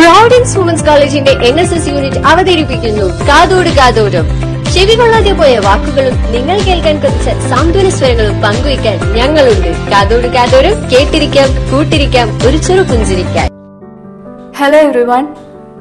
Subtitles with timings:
[0.00, 3.06] Providence women's കോളേജിന്റെ N S S unit അവതരിപ്പിക്കുന്നു.
[3.28, 4.26] കാതോട് കാതോടും
[4.74, 9.90] ചെവി കൊള്ളാതെ പോയ വാക്കുകളും നിങ്ങൾ കേൾക്കാൻ കുറച്ച് സാന്ത്വന സ്വരങ്ങളും പങ്കുവയ്ക്കാൻ ഞങ്ങളുണ്ട്.
[9.90, 13.48] കാതോട് കാതോരം കേട്ടിരിക്കാം കൂട്ടിരിക്കാം ഒരു ചെറു പുഞ്ചിരിക്കാൻ.
[14.58, 15.26] Hello everyone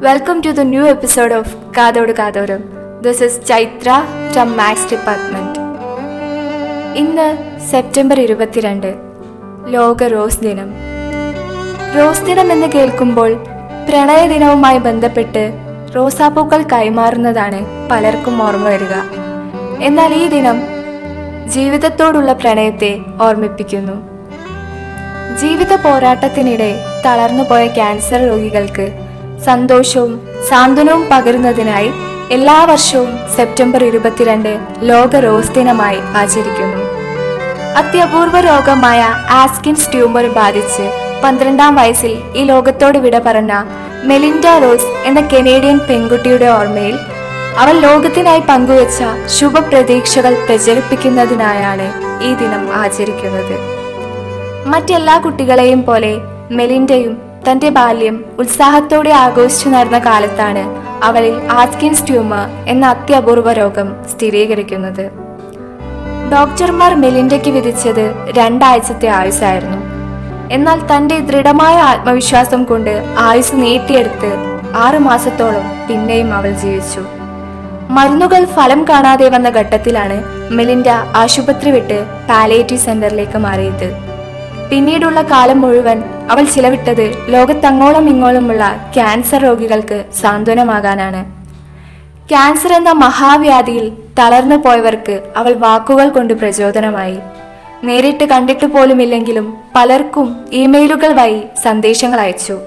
[0.08, 2.64] welcome to the new episode of കാതോട് കാതോരം.
[3.02, 3.90] This is Chaithra
[4.32, 5.60] from maths department
[7.00, 7.28] ഇന്ന്
[7.72, 8.92] സെപ്റ്റംബർ ഇരുപത്തിരണ്ട്.
[9.68, 10.70] ലോക റോസ് ദിനം.
[11.98, 13.32] റോസ് ദിനം എന്ന് കേൾക്കുമ്പോൾ
[13.90, 15.54] പ്രണയ ദിനവുമായി ബന്ധപ്പെട്ട്
[15.96, 17.60] റോസാപ്പൂക്കൾ കൈമാറുന്നതാണ്
[17.92, 18.96] പലർക്കും ഓർമ്മ വരിക.
[19.82, 20.58] എന്നാൽ ഈ ദിനം
[21.48, 23.96] ജീവിതത്തോടുള്ള പ്രണയത്തെ ഓർമ്മിപ്പിക്കുന്നു.
[25.40, 26.70] ജീവിത പോരാട്ടത്തിനിടെ
[27.06, 28.88] തളർന്നുപോയ ക്യാൻസർ രോഗികൾക്ക്
[29.46, 30.14] സന്തോഷവും
[30.50, 31.92] സാന്ത്വനവും പകരുന്നതിനായി
[32.32, 36.82] എല്ലാ വർഷവും സെപ്റ്റംബർ ഇരുപത്തിരണ്ട് ലോക റോസ് ദിനമായി ആചരിക്കുന്നു.
[37.82, 43.54] അത്യപൂർവ രോഗമായ ആസ്കിൻസ് ട്യൂമർ ബാധിച്ച് പന്ത്രണ്ടാം വയസ്സിൽ ഈ ലോകത്തോട് വിട പറഞ്ഞ
[44.04, 46.98] മെലിൻഡ റോസ് എന്ന കനേഡിയൻ പെൺകുട്ടിയുടെ ഓർമ്മയിൽ
[47.58, 51.88] അവൾ ലോകത്തിനായി പങ്കുവച്ച ശുഭപ്രതീക്ഷകൾ പ്രചരിപ്പിക്കുന്നതിനായാണ്
[52.24, 53.56] ഈ ദിനം ആചരിക്കുന്നത്.
[54.66, 56.18] മറ്റെല്ലാ കുട്ടികളെയും പോലെ
[56.52, 57.18] മെലിൻഡയും
[57.50, 60.64] തന്റെ ബാല്യം ഉത്സാഹത്തോടെ ആഘോഷിച്ചു നടന്ന കാലത്താണ്
[61.04, 65.10] അവളിൽ ആസ്കിൻസ് ട്യൂമർ എന്ന അത്യപൂർവ രോഗം സ്ഥിരീകരിക്കുന്നത്.
[66.34, 69.89] ഡോക്ടർമാർ മെലിൻഡയ്ക്ക് വിധിച്ചത് രണ്ടാഴ്ചത്തെ ആയുസ്സായിരുന്നു.
[70.52, 74.32] എന്നാൽ തന്റെ ദൃഢമായ ആത്മവിശ്വാസം കൊണ്ട് ആയുസ് നീട്ടിയെടുത്ത്
[74.76, 77.02] ആറു മാസത്തോളം പിന്നെയും അവൾ ജീവിച്ചു.
[77.90, 80.18] മരുന്നുകൾ ഫലം കാണാതെ വന്ന ഘട്ടത്തിലാണ്
[80.54, 81.98] മെലിൻഡ ആശുപത്രി വിട്ട്
[82.30, 83.90] പാലേറ്റീവ് സെന്ററിലേക്ക് മാറിയത്.
[84.72, 91.22] പിന്നീടുള്ള കാലം മുഴുവൻ അവൾ ചിലവിട്ടത് ലോകത്തങ്ങോളം ഇങ്ങോളമുള്ള ക്യാൻസർ രോഗികൾക്ക് സാന്ത്വനമാകാനാണ്.
[92.30, 97.20] ക്യാൻസർ എന്ന മഹാവ്യാധിയിൽ തളർന്നു പോയവർക്ക് അവൾ വാക്കുകൾ കൊണ്ട് പ്രചോദനമായി.
[97.84, 102.60] നേരിട്ട് കണ്ടിട്ട് പോലുമില്ലെങ്കിലും പലർക്കും ഇമെയിലുകൾ വഴി സന്ദേശങ്ങൾ അയച്ചു.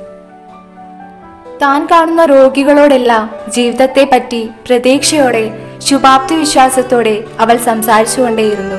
[1.63, 8.77] താൻ കാണുന്ന രോഗികളോടെല്ലാം ജീവിതത്തെ പറ്റി പ്രതീക്ഷയോടെ ശുഭാപ്തി വിശ്വാസത്തോടെ അവൾ സംസാരിച്ചുകൊണ്ടേയിരുന്നു.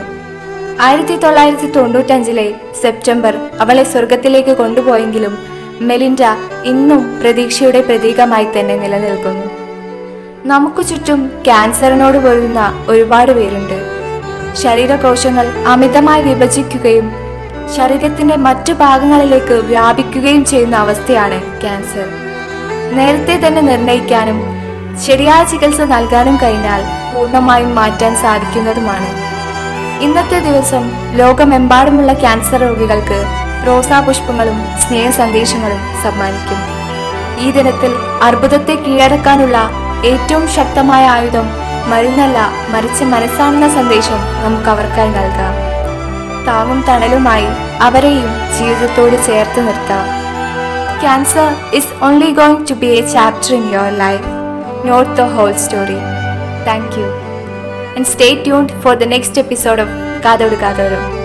[0.81, 5.37] ആയിരത്തി തൊള്ളായിരത്തി തൊണ്ണൂറ്റഞ്ചിലെ സെപ്റ്റംബർ അവളെ സ്വർഗത്തിലേക്ക് കൊണ്ടുപോയെങ്കിലും
[5.81, 6.19] മെലിൻഡ
[6.65, 9.47] ഇന്നും പ്രതീക്ഷയുടെ പ്രതീകമായി തന്നെ നിലനിൽക്കുന്നു.
[10.45, 13.92] നമുക്ക് ചുറ്റും ക്യാൻസറിനോട് പൊരുതുന്ന ഒരുപാട് പേരുണ്ട്.
[14.61, 17.11] ശരീരകോശങ്ങൾ അമിതമായി വിഭജിക്കുകയും
[17.77, 22.07] ശരീരത്തിന്റെ മറ്റു ഭാഗങ്ങളിലേക്ക് വ്യാപിക്കുകയും ചെയ്യുന്ന അവസ്ഥയാണ് ക്യാൻസർ.
[22.97, 24.63] നേരത്തെ തന്നെ നിർണയിക്കാനും
[25.01, 26.81] ശരിയായ ചികിത്സ നൽകാനും കഴിഞ്ഞാൽ
[27.13, 29.07] പൂർണമായും മാറ്റാൻ സാധിക്കുന്നതുമാണ്.
[30.03, 33.25] ഇന്നത്തെ ദിവസം ലോകമെമ്പാടുമുള്ള ക്യാൻസർ രോഗികൾക്ക്
[33.67, 36.57] റോസാപുഷ്പങ്ങളും സ്നേഹ സന്ദേശങ്ങളും സമ്മാനിക്കും.
[37.47, 37.91] ഈ ദിനത്തിൽ
[38.23, 39.69] അർബുദത്തെ കീഴടക്കാനുള്ള
[40.05, 42.37] ഏറ്റവും ശക്തമായ ആയുധം മരുന്നല്ല
[42.69, 45.53] മറിച്ച് മനസ്സാണെന്ന സന്ദേശം നമുക്ക് അവർക്കായി നൽകാം.
[46.47, 47.47] താങ്ങും തണലുമായി
[47.81, 50.05] അവരെയും ജീവിതത്തോട് ചേർത്ത് നിർത്താം.
[51.01, 54.29] Cancer is only going to be a chapter in your life
[54.89, 55.99] not the whole story
[56.69, 57.09] thank you
[57.97, 61.22] and stay tune for the next episode of കാതോട് Kadoru.